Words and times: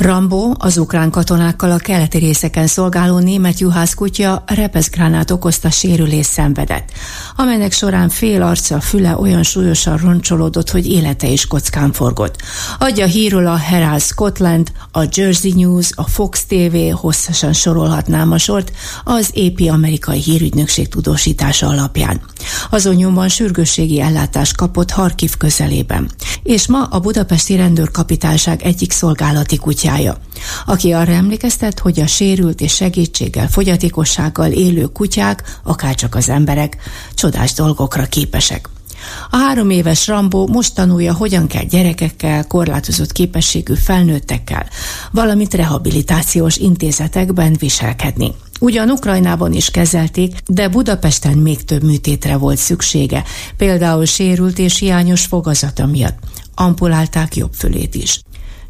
Rambo, 0.00 0.52
az 0.58 0.78
ukrán 0.78 1.10
katonákkal 1.10 1.70
a 1.70 1.76
keleti 1.76 2.18
részeken 2.18 2.66
szolgáló 2.66 3.18
német 3.18 3.58
juhászkutya 3.58 4.44
repeszgránát 4.46 5.30
okozta 5.30 5.70
sérülés 5.70 6.26
szenvedett, 6.26 6.92
amelynek 7.36 7.72
során 7.72 8.08
fél 8.08 8.42
arca, 8.42 8.80
füle 8.80 9.16
olyan 9.16 9.42
súlyosan 9.42 9.96
roncsolódott, 9.96 10.70
hogy 10.70 10.86
élete 10.86 11.26
is 11.26 11.46
kockán 11.46 11.92
forgott. 11.92 12.36
Adja 12.78 13.06
hírul 13.06 13.46
a 13.46 13.56
Herald 13.56 14.00
Scotland, 14.00 14.72
a 14.92 15.04
Jersey 15.14 15.52
News, 15.52 15.90
a 15.94 16.08
Fox 16.08 16.44
TV, 16.44 16.76
hosszasan 16.92 17.52
sorolhatnám 17.52 18.32
a 18.32 18.38
sort, 18.38 18.72
az 19.04 19.30
AP 19.34 19.68
amerikai 19.70 20.20
hírügynökség 20.20 20.88
tudósítása 20.88 21.66
alapján. 21.66 22.20
Azon 22.70 22.94
nyomban 22.94 23.28
sürgősségi 23.28 24.00
ellátást 24.00 24.56
kapott 24.56 24.90
Harkiv 24.90 25.36
közelében. 25.36 26.10
És 26.42 26.66
ma 26.66 26.84
a 26.84 26.98
budapesti 26.98 27.56
rendőrkapitányság 27.56 28.62
egyik 28.62 28.92
szolgálati 28.92 29.56
kutyája 29.56 29.89
kutyája, 29.90 30.16
aki 30.66 30.92
arra 30.92 31.12
emlékeztet, 31.12 31.78
hogy 31.78 32.00
a 32.00 32.06
sérült 32.06 32.60
és 32.60 32.74
segítséggel, 32.74 33.48
fogyatékossággal 33.48 34.50
élő 34.50 34.84
kutyák, 34.84 35.58
akárcsak 35.64 36.14
az 36.14 36.28
emberek, 36.28 36.76
csodás 37.14 37.52
dolgokra 37.52 38.04
képesek. 38.04 38.68
A 39.30 39.36
három 39.36 39.70
éves 39.70 40.06
Rambó 40.06 40.46
most 40.46 40.74
tanulja, 40.74 41.14
hogyan 41.14 41.46
kell 41.46 41.64
gyerekekkel, 41.64 42.46
korlátozott 42.46 43.12
képességű 43.12 43.74
felnőttekkel, 43.74 44.66
valamint 45.10 45.54
rehabilitációs 45.54 46.56
intézetekben 46.56 47.56
viselkedni. 47.58 48.32
Ugyan 48.60 48.90
Ukrajnában 48.90 49.52
is 49.52 49.70
kezelték, 49.70 50.38
de 50.46 50.68
Budapesten 50.68 51.38
még 51.38 51.64
több 51.64 51.82
műtétre 51.82 52.36
volt 52.36 52.58
szüksége, 52.58 53.24
például 53.56 54.04
sérült 54.04 54.58
és 54.58 54.78
hiányos 54.78 55.24
fogazata 55.24 55.86
miatt. 55.86 56.18
Ampulálták 56.54 57.36
jobb 57.36 57.52
fülét 57.52 57.94
is 57.94 58.20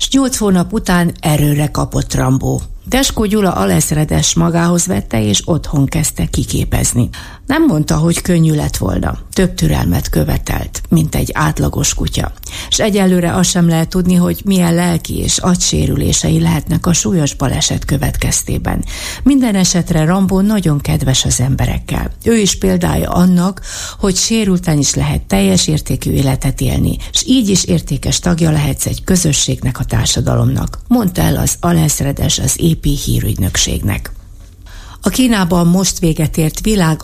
s 0.00 0.08
nyolc 0.10 0.36
hónap 0.36 0.72
után 0.72 1.12
erőre 1.20 1.70
kapott 1.70 2.14
Rambó. 2.14 2.60
Deskó 2.84 3.24
Gyula 3.24 3.52
alezredes 3.52 4.34
magához 4.34 4.86
vette, 4.86 5.22
és 5.22 5.42
otthon 5.44 5.86
kezdte 5.86 6.26
kiképezni. 6.26 7.08
Nem 7.46 7.64
mondta, 7.64 7.96
hogy 7.96 8.22
könnyű 8.22 8.54
lett 8.54 8.76
volna. 8.76 9.18
Több 9.32 9.54
türelmet 9.54 10.08
követelt, 10.08 10.82
mint 10.88 11.14
egy 11.14 11.30
átlagos 11.34 11.94
kutya. 11.94 12.32
És 12.68 12.78
egyelőre 12.78 13.34
azt 13.34 13.50
sem 13.50 13.68
lehet 13.68 13.88
tudni, 13.88 14.14
hogy 14.14 14.42
milyen 14.44 14.74
lelki 14.74 15.18
és 15.18 15.38
agysérülései 15.38 16.40
lehetnek 16.40 16.86
a 16.86 16.92
súlyos 16.92 17.34
baleset 17.34 17.84
következtében. 17.84 18.84
Minden 19.22 19.54
esetre 19.54 20.04
Rambó 20.04 20.40
nagyon 20.40 20.80
kedves 20.80 21.24
az 21.24 21.40
emberekkel. 21.40 22.10
Ő 22.24 22.36
is 22.36 22.58
példája 22.58 23.10
annak, 23.10 23.60
hogy 23.98 24.16
sérülten 24.16 24.78
is 24.78 24.94
lehet 24.94 25.22
teljes 25.22 25.66
értékű 25.66 26.10
életet 26.10 26.60
élni, 26.60 26.96
és 27.12 27.24
így 27.26 27.48
is 27.48 27.64
értékes 27.64 28.18
tagja 28.18 28.50
lehetsz 28.50 28.86
egy 28.86 29.04
közösségnek, 29.04 29.78
a 29.78 29.84
társadalomnak, 29.84 30.78
mondta 30.88 31.22
el 31.22 31.36
az 31.36 31.56
alezredes 31.60 32.38
az 32.38 32.56
AP 32.58 32.84
hírügynökségnek. 32.84 34.19
A 35.02 35.08
Kínában 35.08 35.66
most 35.66 35.98
véget 35.98 36.36
ért 36.36 36.60
világ 36.60 37.00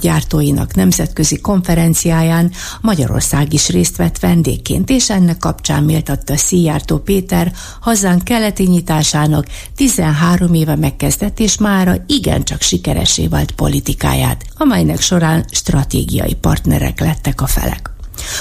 gyártóinak 0.00 0.74
nemzetközi 0.74 1.40
konferenciáján 1.40 2.52
Magyarország 2.80 3.52
is 3.52 3.68
részt 3.68 3.96
vett 3.96 4.18
vendégként, 4.18 4.90
és 4.90 5.10
ennek 5.10 5.38
kapcsán 5.38 5.82
méltatta 5.82 6.36
Szijjártó 6.36 6.98
Péter 6.98 7.52
hazánk 7.80 8.24
keleti 8.24 8.62
nyitásának 8.62 9.46
13 9.76 10.54
éve 10.54 10.76
megkezdett 10.76 11.40
és 11.40 11.58
mára 11.58 11.94
igencsak 12.06 12.60
sikeresé 12.60 13.26
vált 13.26 13.52
politikáját, 13.52 14.44
amelynek 14.56 15.00
során 15.00 15.44
stratégiai 15.50 16.34
partnerek 16.34 17.00
lettek 17.00 17.40
a 17.40 17.46
felek. 17.46 17.90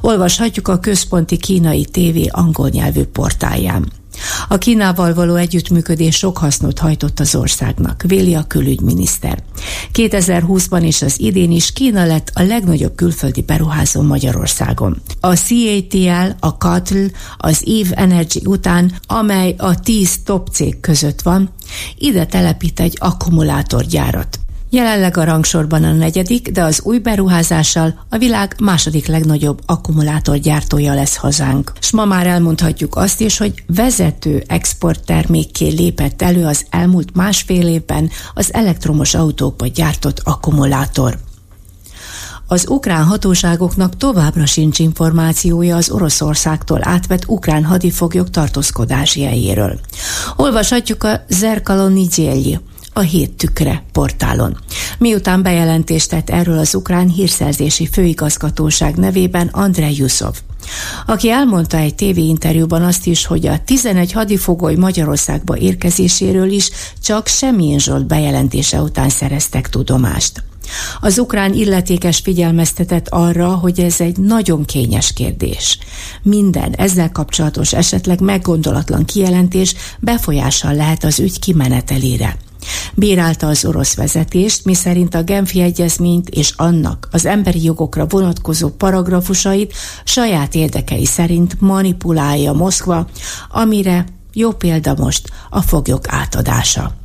Olvashatjuk 0.00 0.68
a 0.68 0.78
központi 0.78 1.36
kínai 1.36 1.84
TV 1.84 2.18
angol 2.28 2.68
nyelvű 2.68 3.02
portáján. 3.02 3.99
A 4.52 4.58
Kínával 4.58 5.14
való 5.14 5.34
együttműködés 5.34 6.16
sok 6.16 6.38
hasznot 6.38 6.78
hajtott 6.78 7.20
az 7.20 7.34
országnak, 7.34 8.02
véli 8.06 8.34
a 8.34 8.42
külügyminiszter. 8.42 9.42
2020-ban 9.92 10.82
és 10.82 11.02
az 11.02 11.20
idén 11.20 11.50
is 11.50 11.72
Kína 11.72 12.06
lett 12.06 12.30
a 12.34 12.42
legnagyobb 12.42 12.94
külföldi 12.94 13.42
beruházó 13.42 14.02
Magyarországon. 14.02 15.02
A 15.20 15.34
CATL, 15.34 16.30
a 16.40 16.48
CATL, 16.48 17.04
az 17.38 17.64
EVE 17.66 17.94
Energy 17.94 18.42
után, 18.44 18.92
amely 19.06 19.54
a 19.58 19.80
10 19.80 20.18
top 20.24 20.48
cég 20.48 20.80
között 20.80 21.22
van, 21.22 21.50
ide 21.98 22.26
telepít 22.26 22.80
egy 22.80 22.96
akkumulátorgyárat. 23.00 24.40
Jelenleg 24.72 25.16
a 25.16 25.24
rangsorban 25.24 25.84
a 25.84 25.92
negyedik, 25.92 26.50
de 26.50 26.62
az 26.62 26.80
új 26.82 26.98
beruházással 26.98 28.04
a 28.08 28.18
világ 28.18 28.54
második 28.58 29.06
legnagyobb 29.06 29.60
akkumulátorgyártója 29.66 30.94
lesz 30.94 31.16
hazánk. 31.16 31.72
S 31.80 31.90
ma 31.90 32.04
már 32.04 32.26
elmondhatjuk 32.26 32.96
azt 32.96 33.20
is, 33.20 33.38
hogy 33.38 33.62
vezető 33.66 34.44
exporttermékké 34.46 35.68
lépett 35.68 36.22
elő 36.22 36.44
az 36.44 36.66
elmúlt 36.70 37.14
másfél 37.14 37.68
évben 37.68 38.10
az 38.34 38.54
elektromos 38.54 39.14
autókba 39.14 39.66
gyártott 39.66 40.20
akkumulátor. 40.24 41.18
Az 42.46 42.68
ukrán 42.68 43.04
hatóságoknak 43.04 43.96
továbbra 43.96 44.46
sincs 44.46 44.78
információja 44.78 45.76
az 45.76 45.90
Oroszországtól 45.90 46.80
átvett 46.82 47.24
ukrán 47.26 47.64
hadifoglyok 47.64 48.30
tartózkodási 48.30 49.22
helyéről. 49.22 49.80
Olvashatjuk 50.36 51.04
a 51.04 51.24
Zerkalon 51.28 51.92
Nigyelyi, 51.92 52.58
a 52.92 53.00
Hét 53.00 53.32
Tükre 53.32 53.84
portálon. 53.92 54.56
Miután 54.98 55.42
bejelentést 55.42 56.10
tett 56.10 56.30
erről 56.30 56.58
az 56.58 56.74
ukrán 56.74 57.08
hírszerzési 57.08 57.86
főigazgatóság 57.86 58.96
nevében 58.96 59.46
Andrei 59.46 59.96
Juszov 59.96 60.34
aki 61.06 61.30
elmondta 61.30 61.76
egy 61.76 61.94
tévéinterjúban 61.94 62.82
azt 62.82 63.06
is, 63.06 63.26
hogy 63.26 63.46
a 63.46 63.58
11 63.64 64.12
hadifogoly 64.12 64.74
Magyarországba 64.74 65.56
érkezéséről 65.56 66.50
is 66.50 66.70
csak 67.02 67.26
Semjén 67.26 67.78
Zsolt 67.78 68.06
bejelentése 68.06 68.80
után 68.80 69.08
szereztek 69.08 69.68
tudomást. 69.68 70.42
Az 71.00 71.18
ukrán 71.18 71.52
illetékes 71.52 72.18
figyelmeztetett 72.18 73.08
arra, 73.08 73.48
hogy 73.48 73.80
ez 73.80 74.00
egy 74.00 74.16
nagyon 74.16 74.64
kényes 74.64 75.12
kérdés. 75.12 75.78
Minden 76.22 76.72
ezzel 76.72 77.10
kapcsolatos 77.12 77.72
esetleg 77.72 78.20
meggondolatlan 78.20 79.04
kijelentés 79.04 79.74
befolyással 79.98 80.74
lehet 80.74 81.04
az 81.04 81.18
ügy 81.18 81.38
kimenetelére. 81.38 82.36
Bírálta 82.94 83.46
az 83.46 83.64
orosz 83.64 83.94
vezetést, 83.94 84.64
miszerint 84.64 85.14
a 85.14 85.22
Genfi 85.22 85.60
Egyezményt 85.60 86.28
és 86.28 86.52
annak 86.56 87.08
az 87.10 87.26
emberi 87.26 87.64
jogokra 87.64 88.06
vonatkozó 88.06 88.68
paragrafusait 88.68 89.74
saját 90.04 90.54
érdekei 90.54 91.04
szerint 91.04 91.60
manipulálja 91.60 92.52
Moszkva, 92.52 93.06
amire 93.50 94.04
jó 94.32 94.52
példa 94.52 94.94
most 94.98 95.28
a 95.50 95.60
foglyok 95.60 96.04
átadása. 96.08 96.99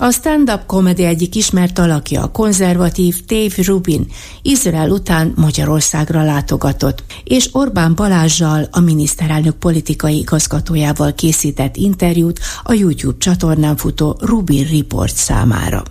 A 0.00 0.10
stand-up 0.10 0.66
komedi 0.66 1.04
egyik 1.04 1.34
ismert 1.34 1.78
alakja, 1.78 2.22
a 2.22 2.30
konzervatív 2.30 3.24
Dave 3.26 3.54
Rubin 3.66 4.06
Izrael 4.42 4.90
után 4.90 5.32
Magyarországra 5.36 6.22
látogatott, 6.22 7.04
és 7.24 7.48
Orbán 7.52 7.94
Balázsjal, 7.94 8.68
a 8.70 8.80
miniszterelnök 8.80 9.56
politikai 9.56 10.18
igazgatójával 10.18 11.14
készített 11.14 11.76
interjút 11.76 12.40
a 12.62 12.72
YouTube 12.72 13.18
csatornán 13.18 13.76
futó 13.76 14.16
Rubin 14.20 14.66
Report 14.78 15.16
számára. 15.16 15.82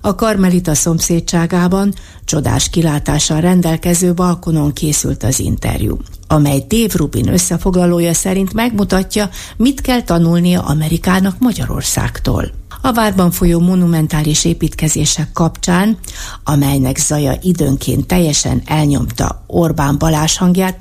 A 0.00 0.14
Karmelita 0.14 0.74
szomszédságában 0.74 1.94
csodás 2.24 2.70
kilátással 2.70 3.40
rendelkező 3.40 4.14
balkonon 4.14 4.72
készült 4.72 5.22
az 5.22 5.38
interjú, 5.38 5.96
amely 6.26 6.64
Dave 6.68 6.92
Rubin 6.96 7.32
összefoglalója 7.32 8.14
szerint 8.14 8.52
megmutatja, 8.52 9.30
mit 9.56 9.80
kell 9.80 10.02
tanulnia 10.02 10.62
Amerikának 10.62 11.38
Magyarországtól 11.38 12.59
a 12.82 12.92
várban 12.92 13.30
folyó 13.30 13.60
monumentális 13.60 14.44
építkezések 14.44 15.32
kapcsán, 15.32 15.98
amelynek 16.44 16.98
zaja 16.98 17.32
időnként 17.42 18.06
teljesen 18.06 18.62
elnyomta 18.64 19.44
Orbán 19.46 19.98
Balázs 19.98 20.36
hangját, 20.36 20.76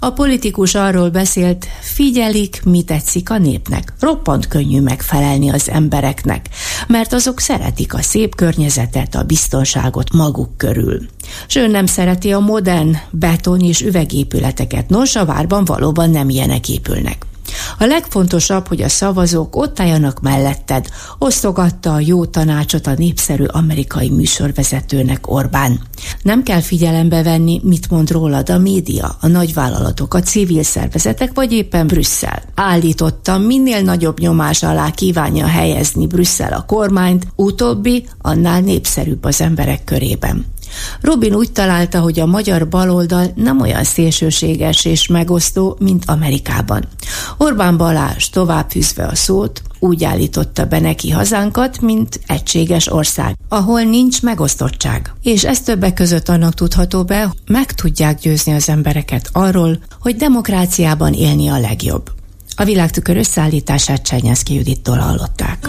a 0.00 0.10
politikus 0.10 0.74
arról 0.74 1.10
beszélt, 1.10 1.66
figyelik, 1.80 2.60
mi 2.64 2.82
tetszik 2.82 3.30
a 3.30 3.38
népnek. 3.38 3.92
Roppant 4.00 4.46
könnyű 4.46 4.80
megfelelni 4.80 5.50
az 5.50 5.68
embereknek, 5.68 6.48
mert 6.86 7.12
azok 7.12 7.40
szeretik 7.40 7.94
a 7.94 8.02
szép 8.02 8.34
környezetet, 8.34 9.14
a 9.14 9.22
biztonságot 9.22 10.12
maguk 10.12 10.56
körül. 10.56 11.00
S 11.46 11.54
nem 11.54 11.86
szereti 11.86 12.32
a 12.32 12.38
modern 12.38 12.96
beton 13.10 13.60
és 13.60 13.80
üvegépületeket, 13.80 14.88
nos 14.88 15.16
a 15.16 15.24
várban 15.24 15.64
valóban 15.64 16.10
nem 16.10 16.28
ilyenek 16.28 16.68
épülnek. 16.68 17.26
A 17.78 17.84
legfontosabb, 17.84 18.66
hogy 18.66 18.82
a 18.82 18.88
szavazók 18.88 19.56
ott 19.56 19.80
álljanak 19.80 20.20
melletted, 20.20 20.88
osztogatta 21.18 21.92
a 21.92 22.00
jó 22.00 22.24
tanácsot 22.24 22.86
a 22.86 22.94
népszerű 22.96 23.44
amerikai 23.44 24.10
műsorvezetőnek 24.10 25.30
Orbán. 25.30 25.80
Nem 26.22 26.42
kell 26.42 26.60
figyelembe 26.60 27.22
venni, 27.22 27.60
mit 27.64 27.90
mond 27.90 28.10
rólad 28.10 28.50
a 28.50 28.58
média, 28.58 29.16
a 29.20 29.26
nagyvállalatok, 29.26 30.14
a 30.14 30.20
civil 30.20 30.62
szervezetek 30.62 31.30
vagy 31.34 31.52
éppen 31.52 31.86
Brüsszel. 31.86 32.42
Állította, 32.54 33.38
minél 33.38 33.80
nagyobb 33.80 34.18
nyomás 34.18 34.62
alá 34.62 34.90
kívánja 34.90 35.46
helyezni 35.46 36.06
Brüsszel 36.06 36.52
a 36.52 36.64
kormányt, 36.66 37.26
utóbbi 37.36 38.08
annál 38.20 38.60
népszerűbb 38.60 39.24
az 39.24 39.40
emberek 39.40 39.84
körében. 39.84 40.51
Robin 41.00 41.34
úgy 41.34 41.52
találta, 41.52 42.00
hogy 42.00 42.20
a 42.20 42.26
magyar 42.26 42.68
baloldal 42.68 43.32
nem 43.34 43.60
olyan 43.60 43.84
szélsőséges 43.84 44.84
és 44.84 45.06
megosztó, 45.06 45.76
mint 45.80 46.04
Amerikában. 46.06 46.88
Orbán 47.36 47.76
Balázs 47.76 48.28
tovább 48.28 48.70
fűzve 48.70 49.06
a 49.06 49.14
szót, 49.14 49.62
úgy 49.78 50.04
állította 50.04 50.64
be 50.64 50.80
neki 50.80 51.10
hazánkat, 51.10 51.80
mint 51.80 52.20
egységes 52.26 52.92
ország, 52.92 53.36
ahol 53.48 53.82
nincs 53.82 54.22
megosztottság. 54.22 55.12
És 55.22 55.44
ez 55.44 55.60
többek 55.60 55.94
között 55.94 56.28
annak 56.28 56.54
tudható 56.54 57.04
be, 57.04 57.34
meg 57.46 57.72
tudják 57.72 58.18
győzni 58.18 58.52
az 58.52 58.68
embereket 58.68 59.28
arról, 59.32 59.78
hogy 60.00 60.16
demokráciában 60.16 61.12
élni 61.12 61.48
a 61.48 61.58
legjobb. 61.58 62.10
A 62.56 62.64
világtükör 62.64 63.16
összeállítását 63.16 64.02
Csernyeszki 64.02 64.54
Judittól 64.54 64.96
hallották. 64.96 65.68